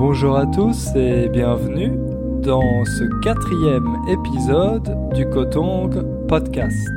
[0.00, 1.92] Bonjour à tous et bienvenue
[2.40, 6.88] dans ce quatrième épisode du Kotong Podcast.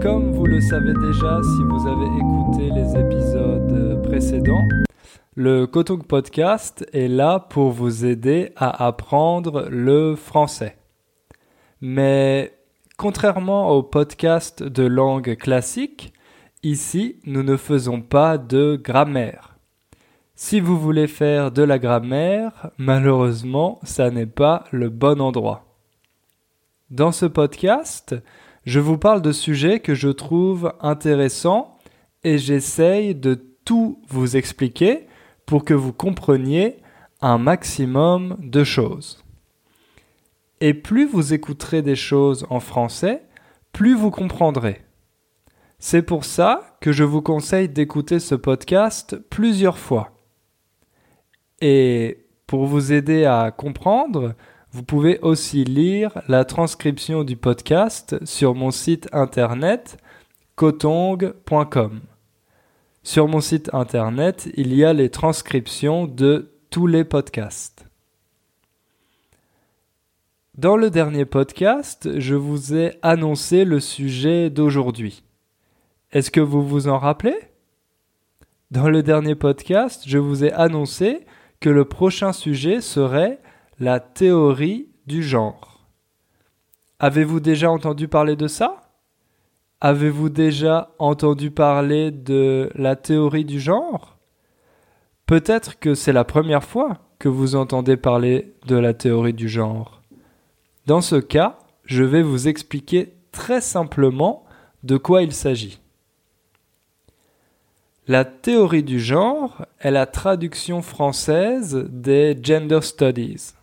[0.00, 4.66] Comme vous le savez déjà si vous avez écouté les épisodes précédents,
[5.34, 10.78] le Kotong Podcast est là pour vous aider à apprendre le français.
[11.82, 12.54] Mais
[12.96, 16.14] contrairement au podcast de langue classique,
[16.62, 19.53] ici nous ne faisons pas de grammaire.
[20.36, 25.64] Si vous voulez faire de la grammaire, malheureusement, ça n'est pas le bon endroit.
[26.90, 28.16] Dans ce podcast,
[28.66, 31.78] je vous parle de sujets que je trouve intéressants
[32.24, 35.06] et j'essaye de tout vous expliquer
[35.46, 36.78] pour que vous compreniez
[37.20, 39.22] un maximum de choses.
[40.60, 43.22] Et plus vous écouterez des choses en français,
[43.72, 44.80] plus vous comprendrez.
[45.78, 50.13] C'est pour ça que je vous conseille d'écouter ce podcast plusieurs fois.
[51.60, 54.34] Et pour vous aider à comprendre,
[54.72, 59.98] vous pouvez aussi lire la transcription du podcast sur mon site internet
[60.56, 62.00] kotong.com.
[63.02, 67.86] Sur mon site internet, il y a les transcriptions de tous les podcasts.
[70.56, 75.22] Dans le dernier podcast, je vous ai annoncé le sujet d'aujourd'hui.
[76.12, 77.36] Est-ce que vous vous en rappelez?
[78.70, 81.26] Dans le dernier podcast, je vous ai annoncé
[81.68, 83.40] le prochain sujet serait
[83.78, 85.86] la théorie du genre.
[86.98, 88.92] Avez-vous déjà entendu parler de ça?
[89.80, 94.16] Avez-vous déjà entendu parler de la théorie du genre?
[95.26, 100.02] Peut-être que c'est la première fois que vous entendez parler de la théorie du genre.
[100.86, 104.44] Dans ce cas, je vais vous expliquer très simplement
[104.82, 105.80] de quoi il s'agit.
[108.06, 113.54] La théorie du genre est la traduction française des Gender Studies.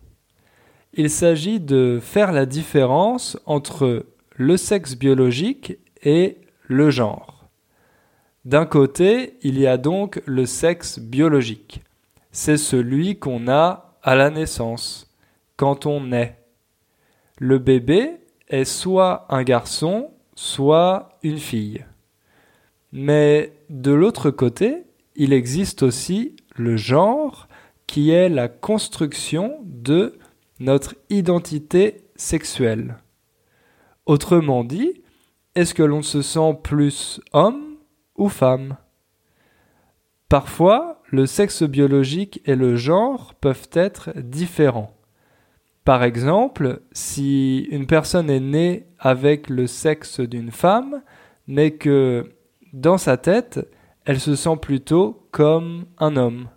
[0.94, 7.50] Il s'agit de faire la différence entre le sexe biologique et le genre.
[8.44, 11.84] D'un côté, il y a donc le sexe biologique.
[12.32, 15.14] C'est celui qu'on a à la naissance,
[15.56, 16.40] quand on naît.
[17.38, 21.86] Le bébé est soit un garçon, soit une fille.
[22.92, 24.84] Mais de l'autre côté,
[25.16, 27.48] il existe aussi le genre
[27.88, 30.18] qui est la construction de
[30.60, 32.98] notre identité sexuelle.
[34.06, 35.02] Autrement dit,
[35.56, 37.76] est-ce que l'on se sent plus homme
[38.16, 38.78] ou femme?
[40.30, 44.96] Parfois, le sexe biologique et le genre peuvent être différents.
[45.84, 51.02] Par exemple, si une personne est née avec le sexe d'une femme,
[51.48, 52.32] mais que
[52.74, 53.60] dans sa tête,
[54.06, 56.48] elle se sent plutôt comme un homme.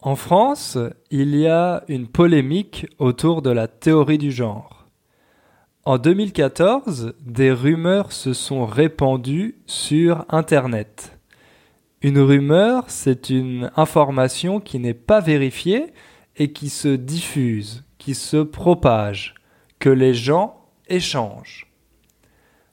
[0.00, 0.78] En France,
[1.10, 4.88] il y a une polémique autour de la théorie du genre.
[5.84, 11.18] En 2014, des rumeurs se sont répandues sur Internet.
[12.02, 15.92] Une rumeur, c'est une information qui n'est pas vérifiée
[16.36, 19.34] et qui se diffuse, qui se propage,
[19.78, 21.71] que les gens échangent.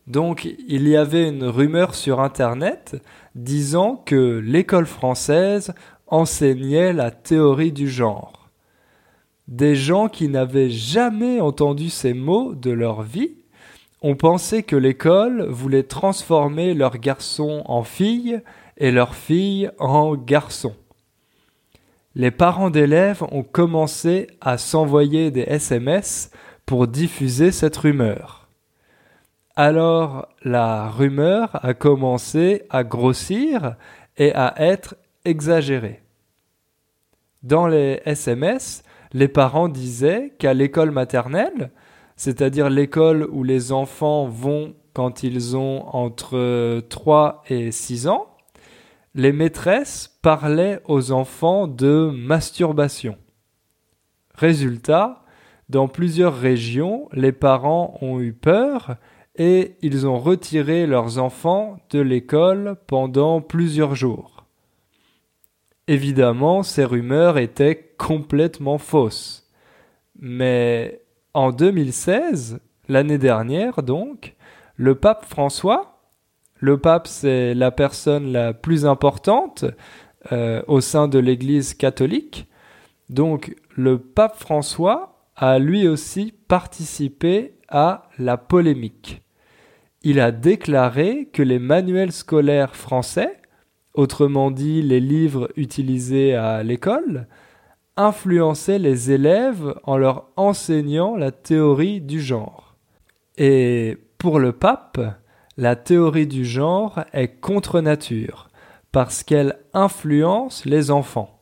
[0.10, 3.02] Donc il y avait une rumeur sur Internet
[3.36, 5.74] disant que l'école française
[6.08, 8.50] enseignait la théorie du genre.
[9.48, 13.36] Des gens qui n'avaient jamais entendu ces mots de leur vie
[14.02, 18.42] ont pensé que l'école voulait transformer leurs garçons en filles
[18.78, 20.76] et leurs filles en garçons.
[22.16, 26.32] Les parents d'élèves ont commencé à s'envoyer des SMS
[26.66, 28.39] pour diffuser cette rumeur.
[29.62, 33.76] Alors la rumeur a commencé à grossir
[34.16, 36.02] et à être exagérée.
[37.44, 41.72] Dans les SMS, les parents disaient qu'à l'école maternelle,
[42.16, 48.28] c'est-à-dire l'école où les enfants vont quand ils ont entre 3 et 6 ans,
[49.14, 53.18] les maîtresses parlaient aux enfants de masturbation.
[54.36, 55.26] Résultat,
[55.68, 58.96] dans plusieurs régions, les parents ont eu peur
[59.40, 64.46] et ils ont retiré leurs enfants de l'école pendant plusieurs jours.
[65.88, 69.50] Évidemment, ces rumeurs étaient complètement fausses.
[70.20, 71.02] Mais
[71.34, 72.60] en 2016,
[72.90, 74.36] l'année dernière donc,
[74.76, 76.02] le pape François,
[76.56, 79.64] le pape c'est la personne la plus importante
[80.34, 82.46] euh, au sein de l'Église catholique,
[83.10, 89.22] donc le pape François a lui aussi participé à la polémique
[90.04, 93.40] il a déclaré que les manuels scolaires français
[93.94, 97.28] autrement dit les livres utilisés à l'école,
[97.98, 102.78] influençaient les élèves en leur enseignant la théorie du genre.
[103.38, 105.00] Et pour le pape,
[105.58, 108.50] la théorie du genre est contre nature,
[108.92, 111.42] parce qu'elle influence les enfants.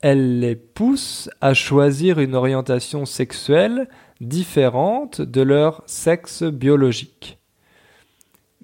[0.00, 3.88] Elle les pousse à choisir une orientation sexuelle
[4.20, 7.35] différente de leur sexe biologique.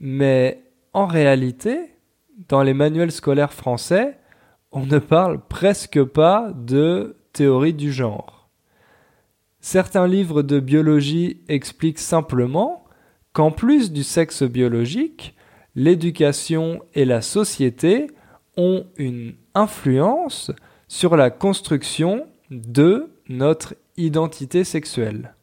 [0.03, 1.95] Mais en réalité,
[2.49, 4.19] dans les manuels scolaires français,
[4.73, 8.51] on ne parle presque pas de théorie du genre.
[9.61, 12.85] Certains livres de biologie expliquent simplement
[13.33, 15.37] qu'en plus du sexe biologique,
[15.77, 18.09] l'éducation et la société
[18.57, 20.51] ont une influence
[20.89, 25.35] sur la construction de notre identité sexuelle.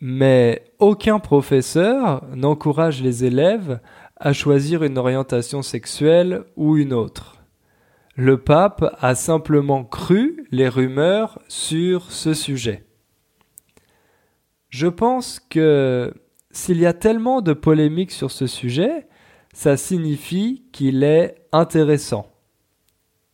[0.00, 3.80] Mais aucun professeur n'encourage les élèves
[4.16, 7.42] à choisir une orientation sexuelle ou une autre.
[8.16, 12.84] Le pape a simplement cru les rumeurs sur ce sujet.
[14.68, 16.12] Je pense que
[16.50, 19.06] s'il y a tellement de polémiques sur ce sujet,
[19.52, 22.26] ça signifie qu'il est intéressant.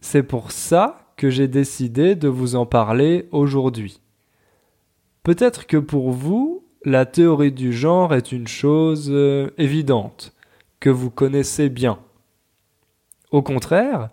[0.01, 4.01] C'est pour ça que j'ai décidé de vous en parler aujourd'hui.
[5.27, 10.33] Peut-être que pour vous, la théorie du genre est une chose euh, évidente,
[10.79, 11.99] que vous connaissez bien.
[13.33, 14.11] Au contraire,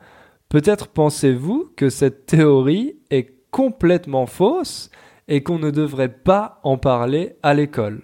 [0.50, 4.90] peut-être pensez-vous que cette théorie est complètement fausse
[5.28, 8.02] et qu'on ne devrait pas en parler à l'école.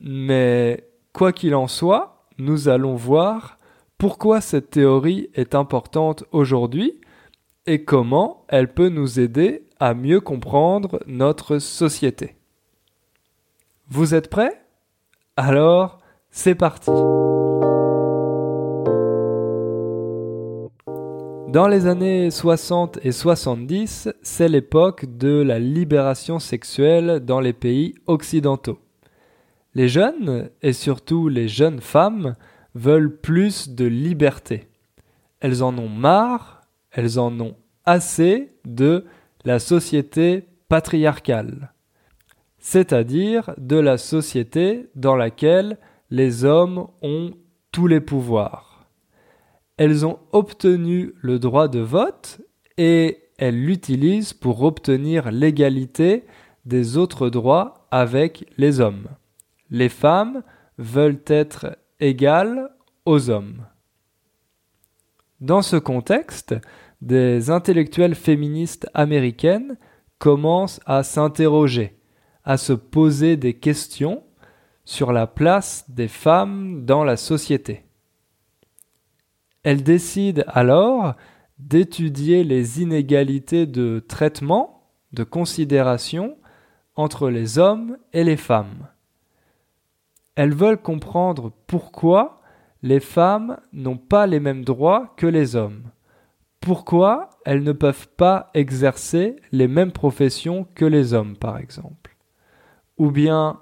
[0.00, 3.60] Mais quoi qu'il en soit, nous allons voir
[3.96, 7.00] pourquoi cette théorie est importante aujourd'hui
[7.66, 12.36] et comment elle peut nous aider à mieux comprendre notre société.
[13.88, 14.64] Vous êtes prêts?
[15.36, 15.98] Alors,
[16.30, 16.90] c'est parti
[21.54, 27.94] Dans les années 60 et 70, c'est l'époque de la libération sexuelle dans les pays
[28.06, 28.80] occidentaux.
[29.76, 32.34] Les jeunes, et surtout les jeunes femmes,
[32.74, 34.66] veulent plus de liberté.
[35.38, 37.54] Elles en ont marre, elles en ont
[37.84, 39.04] assez de
[39.44, 41.72] la société patriarcale,
[42.58, 45.78] c'est-à-dire de la société dans laquelle
[46.10, 47.32] les hommes ont
[47.72, 48.86] tous les pouvoirs.
[49.76, 52.40] Elles ont obtenu le droit de vote
[52.78, 56.24] et elles l'utilisent pour obtenir l'égalité
[56.64, 59.08] des autres droits avec les hommes.
[59.70, 60.42] Les femmes
[60.78, 62.70] veulent être égales
[63.04, 63.66] aux hommes.
[65.40, 66.54] Dans ce contexte,
[67.04, 69.76] des intellectuelles féministes américaines
[70.18, 71.98] commencent à s'interroger,
[72.44, 74.22] à se poser des questions
[74.86, 77.84] sur la place des femmes dans la société.
[79.64, 81.14] Elles décident alors
[81.58, 86.38] d'étudier les inégalités de traitement, de considération
[86.96, 88.88] entre les hommes et les femmes.
[90.36, 92.40] Elles veulent comprendre pourquoi
[92.82, 95.90] les femmes n'ont pas les mêmes droits que les hommes
[96.64, 102.16] pourquoi elles ne peuvent pas exercer les mêmes professions que les hommes, par exemple?
[102.96, 103.60] Ou bien,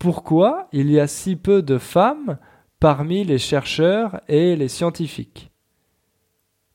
[0.00, 2.38] pourquoi il y a si peu de femmes
[2.80, 5.52] parmi les chercheurs et les scientifiques?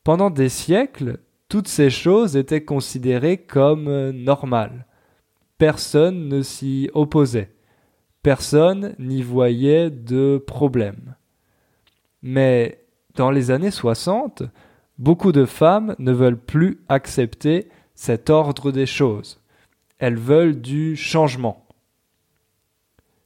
[0.06, 4.85] Pendant des siècles, toutes ces choses étaient considérées comme normales.
[5.57, 7.54] Personne ne s'y opposait.
[8.23, 11.16] Personne n'y voyait de problème.
[12.21, 12.85] Mais
[13.16, 14.44] dans les années 60,
[14.99, 19.39] Beaucoup de femmes ne veulent plus accepter cet ordre des choses.
[19.97, 21.65] Elles veulent du changement.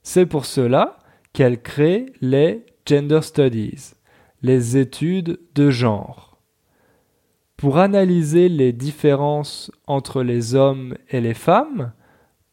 [0.04, 1.00] C'est pour cela
[1.34, 3.94] qu'elles créent les Gender Studies,
[4.44, 6.38] les études de genre.
[7.58, 11.92] Pour analyser les différences entre les hommes et les femmes,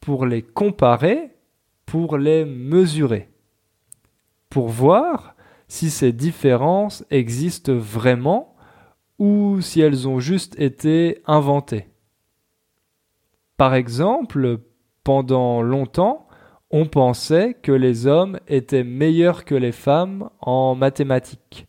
[0.00, 1.36] pour les comparer,
[1.84, 3.28] pour les mesurer,
[4.48, 5.34] pour voir
[5.68, 8.49] si ces différences existent vraiment
[9.20, 11.86] ou si elles ont juste été inventées.
[13.58, 14.58] Par exemple,
[15.04, 16.26] pendant longtemps,
[16.70, 21.66] on pensait que les hommes étaient meilleurs que les femmes en mathématiques,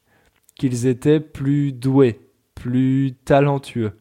[0.56, 2.22] qu'ils étaient plus doués,
[2.56, 4.00] plus talentueux.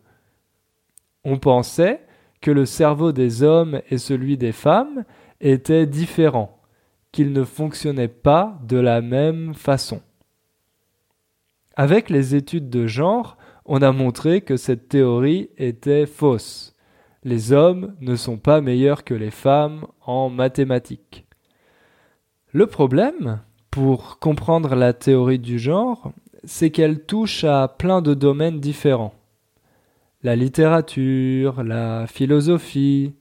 [1.25, 2.07] On pensait
[2.41, 5.05] que le cerveau des hommes et celui des femmes
[5.41, 6.61] étaient différents,
[7.11, 10.03] qu'ils ne fonctionnaient pas de la même façon.
[11.75, 13.37] Avec les études de genre,
[13.73, 16.75] on a montré que cette théorie était fausse.
[17.23, 21.25] Les hommes ne sont pas meilleurs que les femmes en mathématiques.
[22.53, 23.39] Le problème,
[23.71, 26.11] pour comprendre la théorie du genre,
[26.43, 29.15] c'est qu'elle touche à plein de domaines différents.
[30.25, 33.15] La littérature, la philosophie,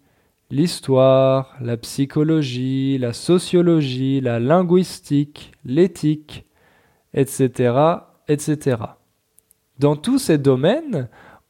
[0.50, 6.48] l'histoire, la psychologie, la sociologie, la linguistique, l'éthique,
[7.14, 8.78] etc., etc.
[9.80, 11.08] Dans tous ces domaines,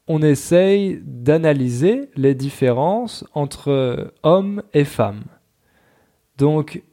[0.07, 5.23] on essaye d'analyser les différences entre hommes et femmes.
[6.37, 6.83] Donc,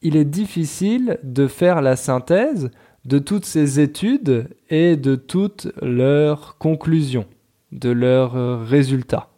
[0.00, 2.70] il est difficile de faire la synthèse
[3.04, 7.26] de toutes ces études et de toutes leurs conclusions,
[7.72, 9.28] de leurs résultats.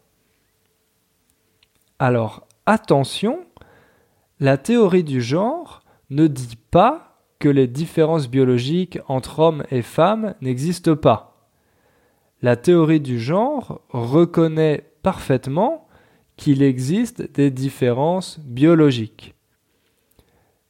[1.98, 3.40] Alors, attention,
[4.40, 10.34] la théorie du genre ne dit pas que les différences biologiques entre hommes et femmes
[10.40, 11.27] n'existent pas.
[12.40, 15.88] La théorie du genre reconnaît parfaitement
[16.36, 19.34] qu'il existe des différences biologiques.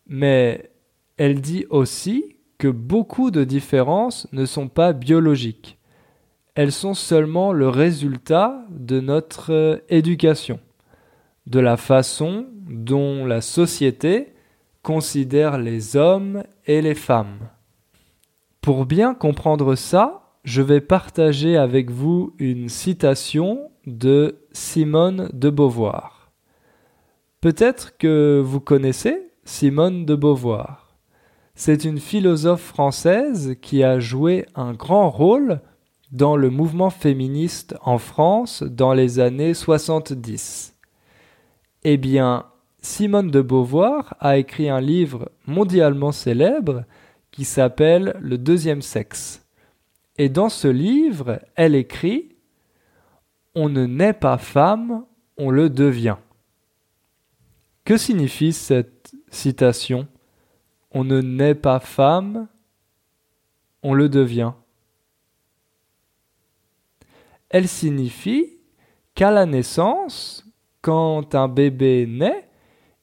[0.07, 0.71] Mais
[1.19, 5.79] elle dit aussi que beaucoup de différences ne sont pas biologiques.
[6.55, 10.59] Elles sont seulement le résultat de notre éducation,
[11.47, 14.33] de la façon dont la société
[14.83, 17.51] considère les hommes et les femmes.
[18.61, 26.31] Pour bien comprendre ça, je vais partager avec vous une citation de Simone de Beauvoir.
[27.41, 30.97] Peut-être que vous connaissez Simone de Beauvoir.
[31.55, 35.61] C'est une philosophe française qui a joué un grand rôle
[36.13, 40.77] dans le mouvement féministe en France dans les années 70.
[41.85, 42.47] Eh bien,
[42.81, 46.85] Simone de Beauvoir a écrit un livre mondialement célèbre
[47.31, 49.48] qui s'appelle Le deuxième sexe.
[50.19, 52.37] Et dans ce livre, elle écrit
[53.55, 55.05] On ne naît pas femme,
[55.37, 56.17] on le devient.
[57.85, 60.09] Que signifie cette citation
[60.91, 62.49] On ne naît pas femme,
[63.83, 64.53] on le devient.
[67.49, 68.59] Elle signifie
[69.15, 70.45] qu'à la naissance,
[70.83, 72.49] quand un bébé naît,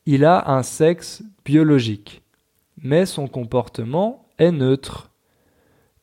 [0.05, 2.21] il a un sexe biologique,
[2.77, 5.14] mais son comportement est neutre.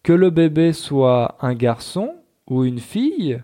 [0.03, 2.17] Que le bébé soit un garçon
[2.49, 3.43] ou une fille,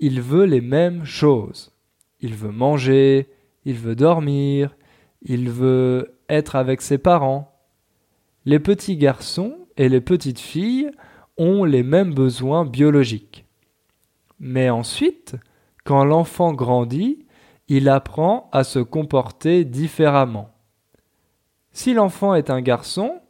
[0.00, 1.72] il veut les mêmes choses.
[2.20, 3.28] Il veut manger,
[3.64, 4.76] il veut dormir,
[5.22, 7.52] il veut être avec ses parents.
[8.44, 10.90] Les petits garçons et les petites filles
[11.38, 13.46] ont les mêmes besoins biologiques.
[14.38, 15.36] Mais ensuite,
[15.84, 17.24] quand l'enfant grandit,
[17.68, 20.50] il apprend à se comporter différemment.
[21.72, 23.20] Si l'enfant est un garçon,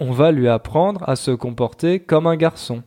[0.00, 2.82] on va lui apprendre à se comporter comme un garçon.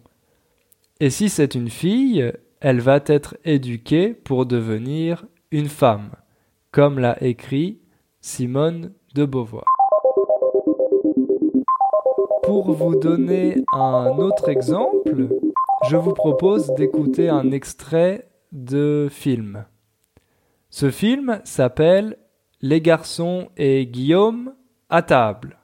[1.00, 6.12] Et si c'est une fille, elle va être éduquée pour devenir une femme
[6.72, 7.80] comme l'a écrit
[8.22, 9.66] Simone de Beauvoir.
[12.44, 15.30] Pour vous donner un autre exemple,
[15.88, 19.66] je vous propose d'écouter un extrait de film.
[20.70, 22.18] Ce film s'appelle
[22.62, 24.54] Les garçons et Guillaume
[24.90, 25.59] à table.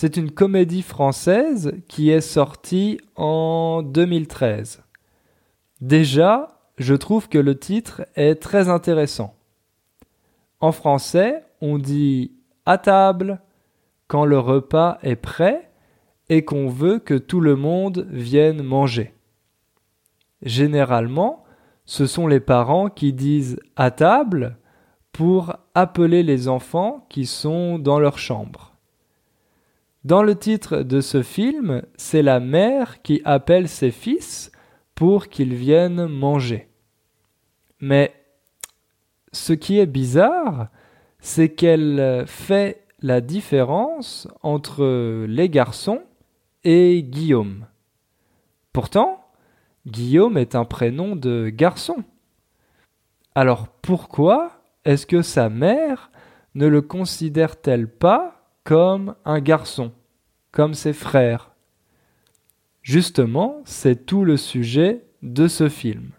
[0.00, 4.84] C'est une comédie française qui est sortie en 2013.
[5.80, 9.34] Déjà, je trouve que le titre est très intéressant.
[10.60, 12.30] En français, on dit
[12.64, 13.40] à table
[14.06, 15.68] quand le repas est prêt
[16.28, 19.12] et qu'on veut que tout le monde vienne manger.
[20.42, 21.42] Généralement,
[21.86, 24.58] ce sont les parents qui disent à table
[25.10, 28.67] pour appeler les enfants qui sont dans leur chambre.
[30.04, 34.52] Dans le titre de ce film, c'est la mère qui appelle ses fils
[34.94, 36.68] pour qu'ils viennent manger.
[37.80, 38.12] Mais
[39.32, 40.68] ce qui est bizarre,
[41.20, 46.02] c'est qu'elle fait la différence entre les garçons
[46.64, 47.66] et Guillaume.
[48.72, 49.24] Pourtant,
[49.86, 52.04] Guillaume est un prénom de garçon.
[53.34, 56.10] Alors pourquoi est-ce que sa mère
[56.54, 58.37] ne le considère-t-elle pas
[58.68, 59.92] comme un garçon,
[60.52, 61.52] comme ses frères
[62.82, 66.10] Justement, c'est tout le sujet de ce film.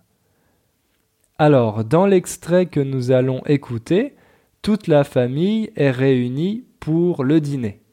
[1.38, 4.16] Alors, dans l'extrait que nous allons écouter,
[4.64, 7.84] toute la famille est réunie pour le dîner.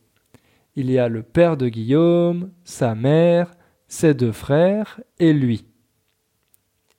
[0.75, 3.50] Il y a le père de Guillaume, sa mère,
[3.88, 5.66] ses deux frères et lui.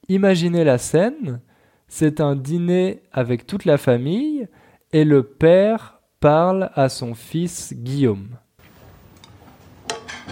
[0.10, 1.42] Imaginez la scène,
[1.88, 4.48] c'est un dîner avec toute la famille
[4.94, 8.30] et le père parle à son fils Guillaume.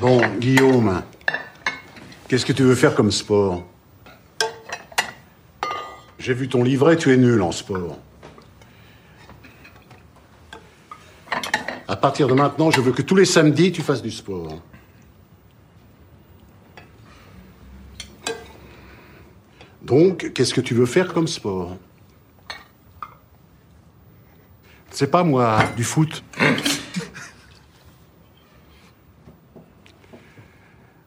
[0.01, 1.03] Bon, Guillaume,
[2.27, 3.63] qu'est-ce que tu veux faire comme sport?
[6.17, 7.99] J'ai vu ton livret, tu es nul en sport.
[11.87, 14.59] À partir de maintenant, je veux que tous les samedis, tu fasses du sport.
[19.83, 21.77] Donc, qu'est-ce que tu veux faire comme sport?
[24.95, 26.23] C'est pas moi, du foot.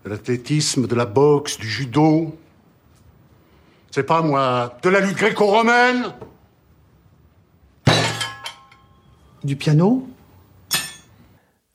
[0.05, 2.37] De l'athlétisme, de la boxe, du judo.
[3.91, 6.13] C'est pas moi, de la lutte gréco-romaine.
[9.43, 10.07] Du piano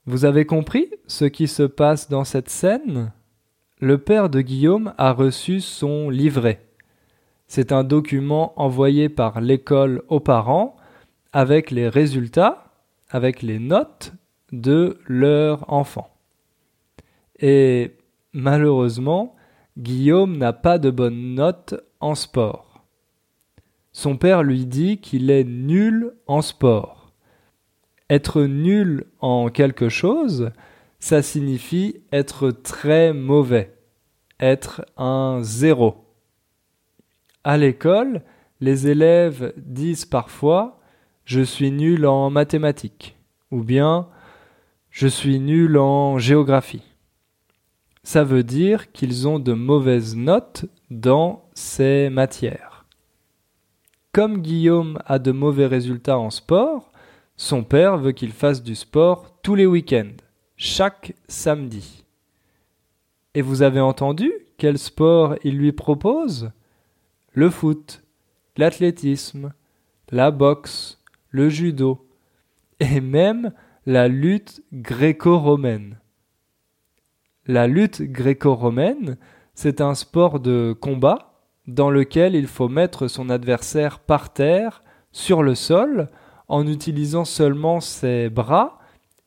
[0.06, 3.12] Vous avez compris ce qui se passe dans cette scène?
[3.80, 6.64] Le père de Guillaume a reçu son livret.
[7.48, 10.78] C'est un document envoyé par l'école aux parents
[11.34, 12.72] avec les résultats,
[13.10, 14.14] avec les notes
[14.52, 16.16] de leur enfant.
[17.40, 17.98] Et
[18.32, 19.36] malheureusement,
[19.78, 22.86] Guillaume n'a pas de bonnes notes en sport.
[23.92, 27.12] Son père lui dit qu'il est nul en sport.
[28.10, 30.52] Être nul en quelque chose,
[31.00, 33.76] ça signifie être très mauvais,
[34.40, 36.06] être un zéro.
[37.44, 38.22] À l'école,
[38.62, 40.80] les élèves disent parfois
[41.26, 43.16] je suis nul en mathématiques
[43.52, 44.08] ou bien
[44.90, 46.84] je suis nul en géographie.
[48.04, 52.86] Ça veut dire qu'ils ont de mauvaises notes dans ces matières.
[54.12, 56.92] Comme Guillaume a de mauvais résultats en sport,
[57.38, 60.16] son père veut qu'il fasse du sport tous les week-ends,
[60.58, 62.04] chaque samedi.
[63.34, 66.52] Et vous avez entendu quel sport il lui propose?
[67.32, 68.04] Le foot,
[68.58, 69.54] l'athlétisme,
[70.12, 71.00] la boxe,
[71.34, 72.08] le judo
[72.80, 73.52] et même
[73.86, 76.00] la lutte gréco-romaine.
[77.48, 79.18] La lutte gréco-romaine,
[79.56, 85.44] c'est un sport de combat dans lequel il faut mettre son adversaire par terre, sur
[85.44, 86.10] le sol,
[86.48, 88.80] en utilisant seulement ses bras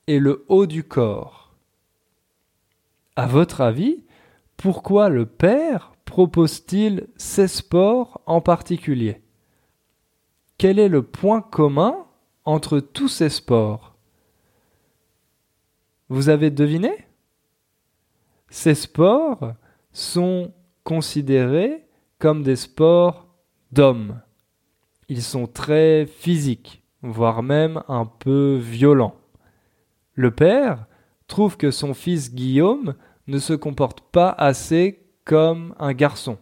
[0.07, 1.55] et le haut du corps.
[3.17, 4.05] À votre avis,
[4.57, 9.23] pourquoi le père propose-t-il ces sports en particulier?
[10.59, 12.07] Quel est le point commun
[12.45, 13.95] entre tous ces sports?
[16.09, 17.07] Vous avez deviné?
[18.49, 19.55] Ces sports
[19.93, 20.53] sont
[20.85, 21.85] considérés
[22.19, 23.27] comme des sports
[23.73, 24.21] d'hommes.
[25.09, 29.17] Ils sont très physiques, voire même un peu violents.
[30.15, 30.87] Le père
[31.27, 32.95] trouve que son fils Guillaume
[33.27, 36.39] ne se comporte pas assez comme un garçon.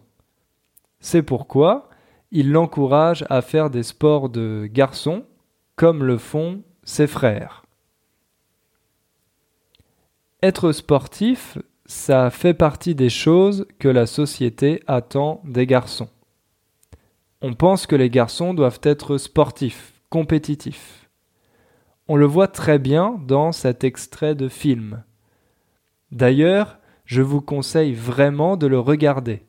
[0.99, 1.89] C'est pourquoi
[2.31, 5.25] il l'encourage à faire des sports de garçon
[5.75, 7.63] comme le font ses frères.
[10.41, 16.09] Être sportif, ça fait partie des choses que la société attend des garçons.
[17.41, 21.09] On pense que les garçons doivent être sportifs, compétitifs.
[22.07, 25.03] On le voit très bien dans cet extrait de film.
[26.11, 29.43] D'ailleurs, je vous conseille vraiment de le regarder.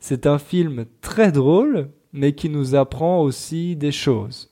[0.00, 4.50] C'est un film très drôle mais qui nous apprend aussi des choses.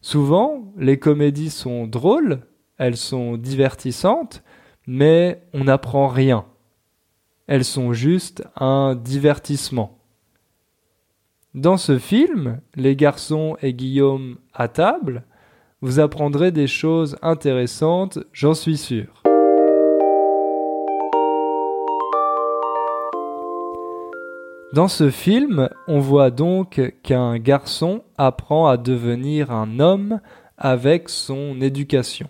[0.00, 4.42] Souvent, les comédies sont drôles, elles sont divertissantes,
[4.86, 6.44] mais on n'apprend rien.
[7.46, 9.98] Elles sont juste un divertissement.
[11.54, 15.24] Dans ce film, Les garçons et Guillaume à table,
[15.80, 19.17] vous apprendrez des choses intéressantes, j'en suis sûr.
[24.74, 30.20] Dans ce film, on voit donc qu'un garçon apprend à devenir un homme
[30.58, 32.28] avec son éducation.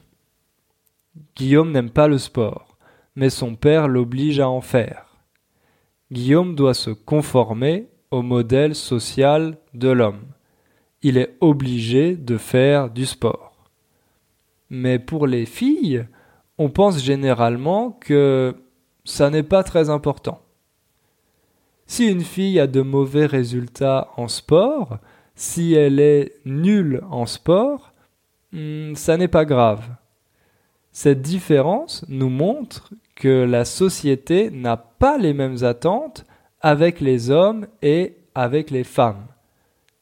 [1.34, 2.78] Guillaume n'aime pas le sport,
[3.16, 5.06] mais son père l'oblige à en faire.
[6.12, 10.22] Guillaume doit se conformer au modèle social de l'homme.
[11.02, 13.68] Il est obligé de faire du sport.
[14.70, 16.06] Mais pour les filles,
[16.56, 18.54] on pense généralement que
[19.04, 20.40] ça n'est pas très important.
[21.88, 24.98] Si une fille a de mauvais résultats en sport,
[25.34, 27.92] si elle est nulle en sport,
[28.52, 29.88] hmm, ça n'est pas grave.
[30.92, 36.26] Cette différence nous montre que la société n'a pas les mêmes attentes
[36.60, 39.26] avec les hommes et avec les femmes.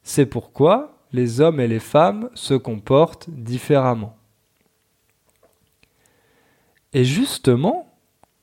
[0.02, 4.16] C'est pourquoi les hommes et les femmes se comportent différemment.
[6.92, 7.86] Et justement,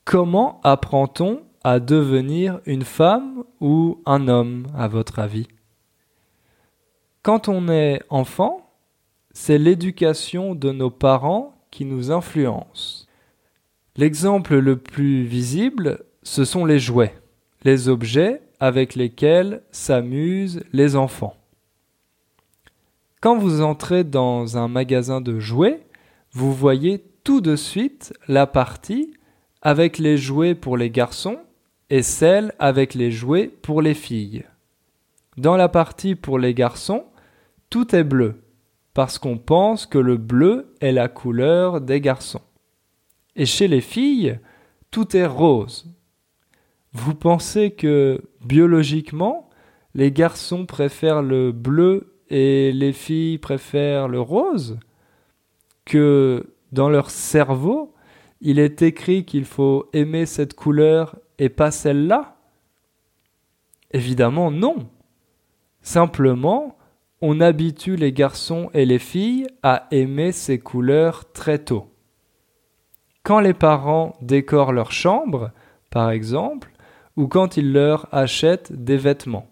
[0.04, 5.48] comment apprend-on à devenir une femme ou un homme, à votre avis?
[7.22, 8.70] Quand on est enfant,
[9.32, 13.08] c'est l'éducation de nos parents qui nous influence.
[13.96, 17.14] L'exemple le plus visible, ce sont les jouets,
[17.62, 21.36] les objets avec lesquels s'amusent les enfants.
[23.22, 25.80] Quand vous entrez dans un magasin de jouets,
[26.32, 29.14] vous voyez tout de suite la partie
[29.62, 31.38] avec les jouets pour les garçons
[31.94, 34.42] et celle avec les jouets pour les filles.
[35.36, 37.04] Dans la partie pour les garçons,
[37.70, 38.42] tout est bleu,
[38.94, 42.40] parce qu'on pense que le bleu est la couleur des garçons.
[43.36, 44.40] Et chez les filles,
[44.90, 45.86] tout est rose.
[46.94, 49.48] Vous pensez que biologiquement,
[49.94, 54.80] les garçons préfèrent le bleu et les filles préfèrent le rose?
[55.84, 57.94] Que dans leur cerveau,
[58.40, 62.36] il est écrit qu'il faut aimer cette couleur et pas celle-là
[63.92, 64.88] Évidemment non.
[65.82, 66.76] Simplement,
[67.20, 71.86] on habitue les garçons et les filles à aimer ces couleurs très tôt.
[73.22, 75.52] Quand les parents décorent leur chambre,
[75.90, 76.72] par exemple,
[77.16, 79.46] ou quand ils leur achètent des vêtements.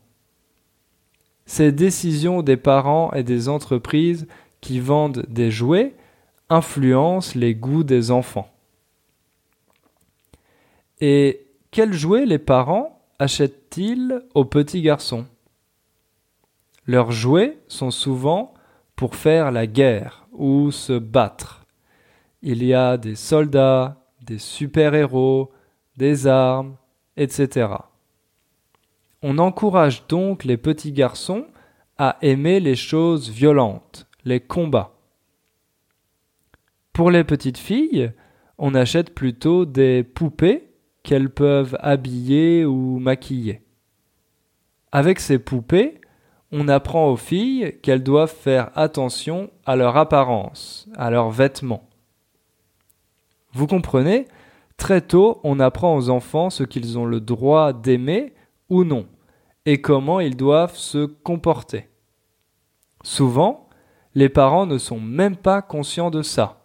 [1.47, 4.27] Ces décisions des parents et des entreprises
[4.61, 5.95] qui vendent des jouets
[6.49, 8.51] influencent les goûts des enfants.
[11.01, 15.27] Et quels jouets les parents achètent-ils aux petits garçons?
[16.87, 18.53] Leurs jouets sont souvent
[18.95, 21.65] pour faire la guerre ou se battre.
[22.43, 25.51] Il y a des soldats, des super-héros,
[25.97, 26.77] des armes,
[27.17, 27.69] etc.
[29.23, 31.47] On encourage donc les petits garçons
[31.97, 34.93] à aimer les choses violentes, les combats.
[36.93, 38.13] Pour les petites filles,
[38.59, 40.72] on achète plutôt des poupées
[41.03, 43.63] qu'elles peuvent habiller ou maquiller.
[44.93, 46.01] Avec ces poupées,
[46.51, 51.89] on apprend aux filles qu'elles doivent faire attention à leur apparence, à leurs vêtements.
[53.53, 54.27] Vous comprenez?
[54.77, 58.35] Très tôt, on apprend aux enfants ce qu'ils ont le droit d'aimer
[58.69, 59.07] ou non,
[59.65, 61.89] et comment ils doivent se comporter.
[63.03, 63.69] Souvent,
[64.15, 66.65] les parents ne sont même pas conscients de ça.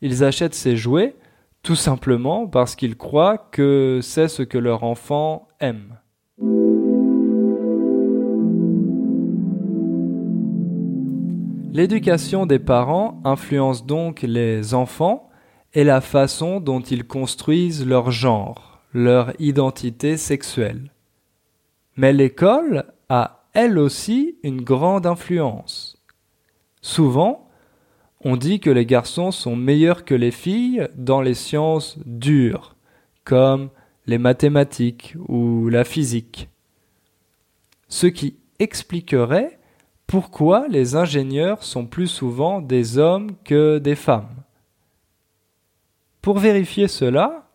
[0.00, 1.16] Ils achètent ces jouets
[1.62, 5.98] tout simplement parce qu'ils croient que c'est ce que leur enfant aime.
[11.72, 15.28] L'éducation des parents influence donc les enfants
[15.74, 20.92] et la façon dont ils construisent leur genre, leur identité sexuelle.
[21.96, 26.02] Mais l'école a elle aussi une grande influence.
[26.80, 27.47] Souvent,
[28.20, 32.76] on dit que les garçons sont meilleurs que les filles dans les sciences dures,
[33.24, 33.70] comme
[34.06, 36.48] les mathématiques ou la physique.
[37.88, 39.58] Ce qui expliquerait
[40.06, 44.42] pourquoi les ingénieurs sont plus souvent des hommes que des femmes.
[46.22, 47.48] Pour vérifier cela,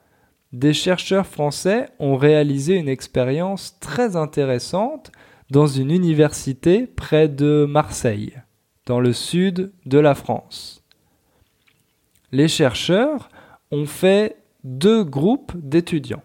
[0.53, 5.11] des chercheurs français ont réalisé une expérience très intéressante
[5.49, 8.33] dans une université près de Marseille,
[8.85, 10.83] dans le sud de la France.
[12.31, 13.29] Les chercheurs
[13.71, 16.23] ont fait deux groupes d'étudiants.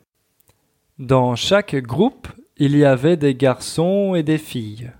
[0.98, 4.90] Dans chaque groupe, il y avait des garçons et des filles.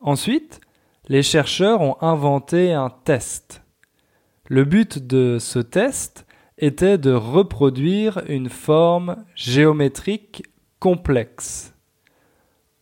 [0.00, 0.60] Ensuite,
[1.08, 3.62] les chercheurs ont inventé un test.
[4.48, 6.26] Le but de ce test
[6.58, 10.44] était de reproduire une forme géométrique
[10.78, 11.73] complexe.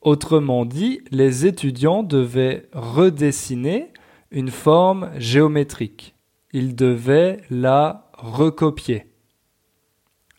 [0.03, 3.93] Autrement dit, les étudiants devaient redessiner
[4.33, 6.17] une forme géométrique.
[6.53, 9.07] Ils devaient la recopier.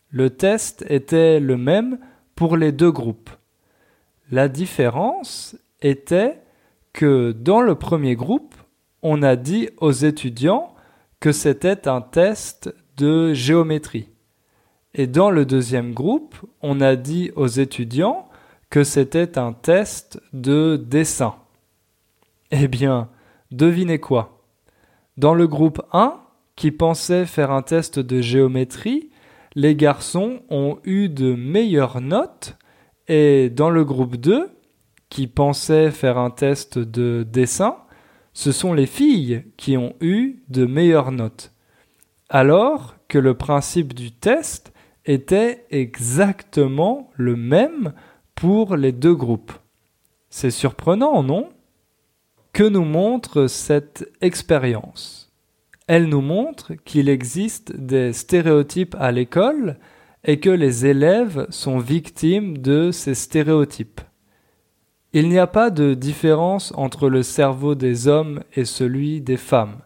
[0.10, 1.98] Le test était le même
[2.36, 3.30] pour les deux groupes.
[4.32, 6.42] La différence était
[6.92, 8.56] que dans le premier groupe,
[9.02, 10.76] on a dit aux étudiants
[11.22, 14.10] que c'était un test de géométrie.
[14.94, 18.28] Et dans le deuxième groupe, on a dit aux étudiants
[18.74, 21.36] que c'était un test de dessin.
[22.50, 23.08] Eh bien,
[23.52, 24.48] devinez quoi?
[25.16, 26.20] Dans le groupe 1,
[26.56, 29.12] qui pensait faire un test de géométrie,
[29.54, 32.58] les garçons ont eu de meilleures notes
[33.08, 34.50] et dans le groupe 2,
[35.08, 37.78] qui pensait faire un test de dessin,
[38.34, 41.54] ce sont les filles qui ont eu de meilleures notes
[42.28, 44.74] alors que le principe du test
[45.06, 47.94] était exactement le même
[48.36, 49.54] pour les deux groupes.
[50.30, 51.50] C'est surprenant, non?
[52.52, 55.32] Que nous montre cette expérience?
[55.88, 59.78] Elle nous montre qu'il existe des stéréotypes à l'école
[60.24, 64.02] et que les élèves sont victimes de ces stéréotypes.
[65.12, 69.80] Il n'y a pas de différence entre le cerveau des hommes et celui des femmes,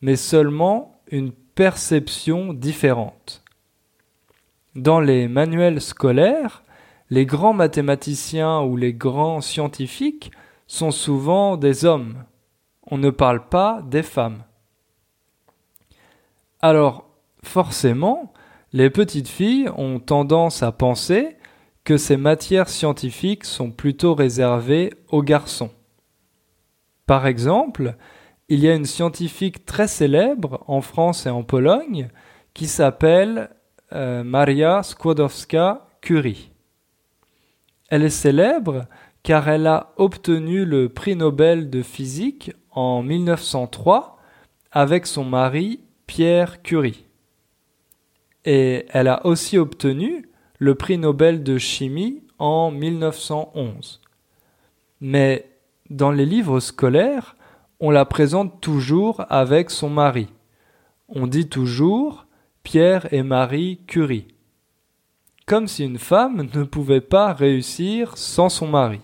[0.00, 3.42] mais seulement une perceptions différentes.
[4.76, 6.62] Dans les manuels scolaires,
[7.10, 10.32] les grands mathématiciens ou les grands scientifiques
[10.66, 12.24] sont souvent des hommes.
[12.90, 14.42] On ne parle pas des femmes.
[16.60, 17.08] Alors,
[17.42, 18.32] forcément,
[18.72, 21.36] les petites filles ont tendance à penser
[21.84, 25.70] que ces matières scientifiques sont plutôt réservées aux garçons.
[27.06, 27.94] Par exemple,
[28.48, 32.08] il y a une scientifique très célèbre en France et en Pologne
[32.54, 33.50] qui s'appelle
[33.92, 36.50] euh, Maria Skłodowska-Curie.
[37.88, 38.86] Elle est célèbre
[39.22, 44.18] car elle a obtenu le prix Nobel de physique en 1903
[44.72, 47.06] avec son mari Pierre Curie.
[48.44, 54.00] Et elle a aussi obtenu le prix Nobel de chimie en 1911.
[55.00, 55.50] Mais
[55.90, 57.36] dans les livres scolaires,
[57.80, 60.28] on la présente toujours avec son mari.
[61.08, 62.26] On dit toujours
[62.62, 64.28] Pierre et Marie Curie.
[65.46, 69.00] Comme si une femme ne pouvait pas réussir sans son mari.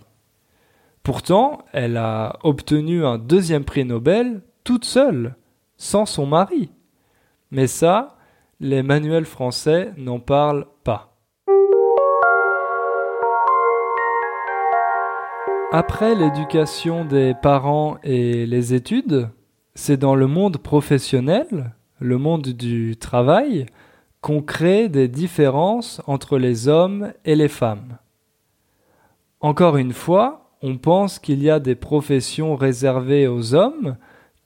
[1.04, 5.36] Pourtant, elle a obtenu un deuxième prix Nobel toute seule,
[5.76, 6.72] sans son mari.
[7.52, 8.16] Mais ça,
[8.58, 11.14] les manuels français n'en parlent pas.
[15.70, 19.28] Après l'éducation des parents et les études,
[19.76, 23.66] c'est dans le monde professionnel, le monde du travail,
[24.22, 27.98] qu'on crée des différences entre les hommes et les femmes.
[29.40, 33.96] Encore une fois, on pense qu'il y a des professions réservées aux hommes,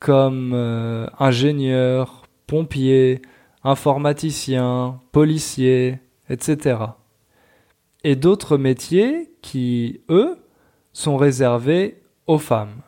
[0.01, 3.21] comme euh, ingénieur, pompier,
[3.63, 5.99] informaticien, policier,
[6.31, 6.79] etc.
[8.03, 10.39] Et d'autres métiers qui, eux,
[10.95, 12.81] sont réservées aux femmes.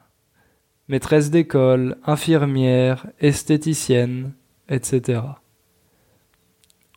[0.89, 4.33] Maîtresses d'école, infirmières, esthéticiennes,
[4.71, 5.21] etc.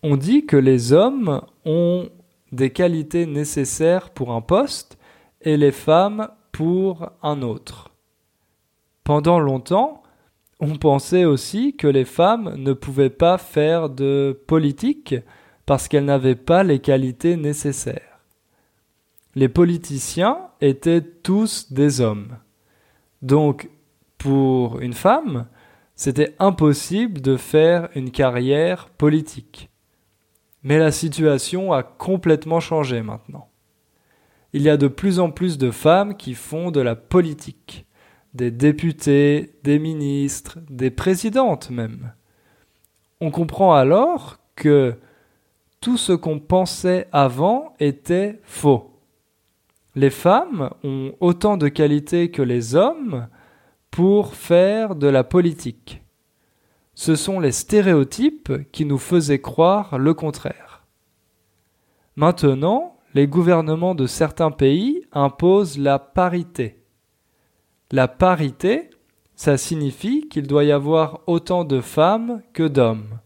[0.03, 2.09] On dit que les hommes ont
[2.51, 4.97] des qualités nécessaires pour un poste
[5.41, 7.91] et les femmes pour un autre.
[9.03, 10.03] Pendant longtemps,
[10.59, 15.15] on pensait aussi que les femmes ne pouvaient pas faire de politique
[15.65, 18.11] parce qu'elles n'avaient pas les qualités nécessaires
[19.35, 22.37] les politiciens étaient tous des hommes.
[23.21, 23.69] Donc,
[24.17, 25.47] pour une femme,
[25.95, 29.70] c'était impossible de faire une carrière politique.
[30.63, 33.49] Mais la situation a complètement changé maintenant.
[34.53, 37.85] Il y a de plus en plus de femmes qui font de la politique,
[38.33, 42.13] des députés, des ministres, des présidentes même.
[43.21, 44.95] On comprend alors que
[45.79, 48.99] tout ce qu'on pensait avant était faux.
[49.95, 53.27] Les femmes ont autant de qualités que les hommes
[53.89, 56.01] pour faire de la politique.
[56.93, 60.85] Ce sont les stéréotypes qui nous faisaient croire le contraire.
[62.15, 66.83] Maintenant, les gouvernements de certains pays imposent la parité.
[67.91, 68.89] La parité,
[69.35, 73.19] ça signifie qu'il doit y avoir autant de femmes que d'hommes.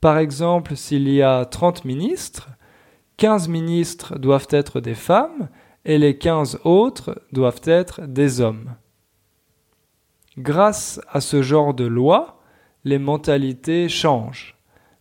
[0.00, 2.48] Par exemple, s'il y a 30 ministres,
[3.16, 5.48] 15 ministres doivent être des femmes
[5.84, 8.76] et les 15 autres doivent être des hommes.
[10.36, 12.37] Grâce à ce genre de loi,
[12.88, 14.56] les mentalités changent.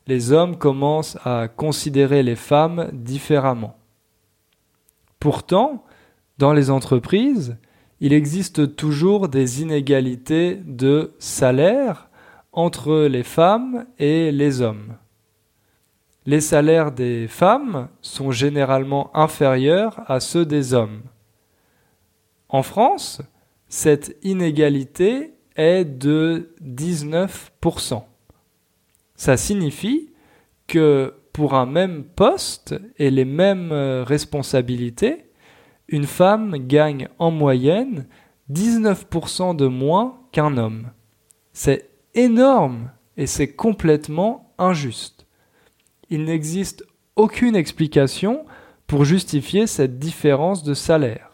[0.07, 3.77] Les hommes commencent à considérer les femmes différemment.
[5.19, 5.83] Pourtant,
[6.37, 7.57] dans les entreprises,
[7.99, 12.09] il existe toujours des inégalités de salaire
[12.51, 14.97] entre les femmes et les hommes
[16.27, 21.01] les salaires des femmes sont généralement inférieurs à ceux des hommes.
[22.49, 23.21] En France,
[23.69, 28.03] cette inégalité est de 19%.
[29.15, 30.13] Ça signifie
[30.67, 35.25] que pour un même poste et les mêmes euh, responsabilités,
[35.87, 38.07] une femme gagne en moyenne
[38.51, 40.91] 19% de moins qu'un homme.
[41.53, 45.17] C'est énorme et c'est complètement injuste
[46.09, 48.45] il n'existe aucune explication
[48.85, 51.29] pour justifier cette différence de salaire.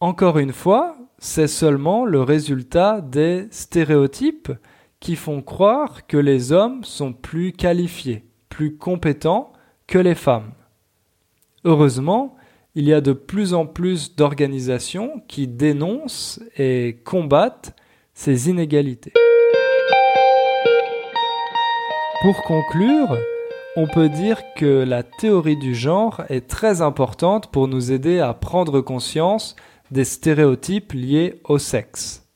[0.00, 4.50] Encore une fois, c'est seulement le résultat des stéréotypes
[4.98, 9.52] qui font croire que les hommes sont plus qualifiés, plus compétents
[9.86, 10.50] que les femmes.
[11.64, 12.34] Heureusement,
[12.74, 17.76] il y a de plus en plus d'organisations qui dénoncent et combattent
[18.14, 19.12] ces inégalités.
[22.22, 23.16] Pour conclure,
[23.76, 28.34] on peut dire que la théorie du genre est très importante pour nous aider à
[28.34, 29.54] prendre conscience
[29.92, 32.26] des stéréotypes liés au sexe.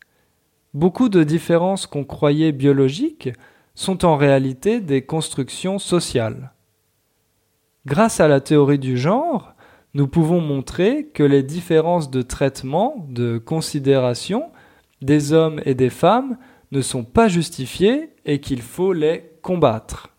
[0.75, 3.31] Beaucoup de différences qu'on croyait biologiques
[3.75, 6.53] sont en réalité des constructions sociales.
[7.87, 9.55] Grâce à la théorie du genre,
[9.95, 14.51] nous pouvons montrer que les différences de traitement, de considération
[15.03, 16.39] des hommes et des femmes
[16.71, 20.17] ne sont pas justifiées et qu'il faut les combattre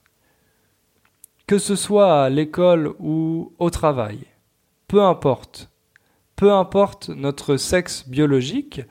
[1.47, 4.19] que ce soit à l'école ou au travail.
[4.89, 5.69] peu importe.
[6.37, 8.81] Peu importe notre sexe biologique,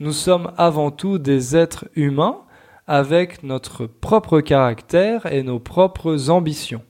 [0.00, 2.40] nous sommes avant tout des êtres humains
[2.88, 6.82] avec notre propre caractère et nos propres ambitions.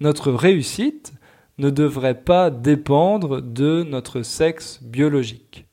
[0.00, 1.12] Notre réussite
[1.58, 5.66] ne devrait pas dépendre de notre sexe biologique.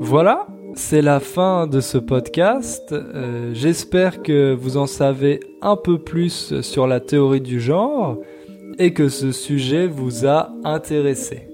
[0.00, 2.90] Voilà, c'est la fin de ce podcast.
[2.90, 8.18] Euh, j'espère que vous en savez un peu plus sur la théorie du genre
[8.78, 11.48] et que ce sujet vous a intéressé.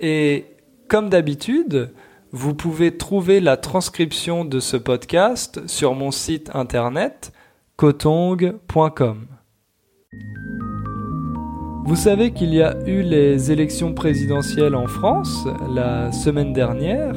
[0.00, 0.44] Et
[0.88, 1.90] comme d'habitude,
[2.32, 7.32] vous pouvez trouver la transcription de ce podcast sur mon site internet
[7.76, 9.26] cotong.com.
[11.86, 17.14] Vous savez qu'il y a eu les élections présidentielles en France la semaine dernière.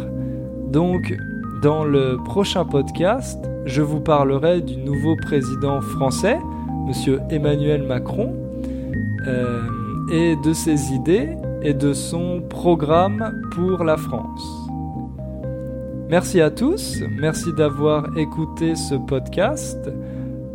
[0.68, 1.18] Donc,
[1.64, 6.38] dans le prochain podcast, je vous parlerai du nouveau président français,
[6.88, 7.20] M.
[7.32, 8.36] Emmanuel Macron,
[9.26, 9.60] euh,
[10.12, 14.70] et de ses idées et de son programme pour la France.
[16.10, 19.80] Merci à tous, merci d'avoir écouté ce podcast.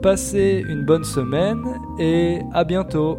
[0.02, 1.64] Passez une bonne semaine
[1.98, 3.18] et à bientôt.